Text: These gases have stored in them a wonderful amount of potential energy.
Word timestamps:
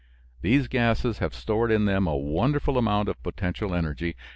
These 0.41 0.67
gases 0.67 1.19
have 1.19 1.31
stored 1.35 1.71
in 1.71 1.85
them 1.85 2.07
a 2.07 2.17
wonderful 2.17 2.79
amount 2.79 3.07
of 3.07 3.21
potential 3.21 3.75
energy. 3.75 4.15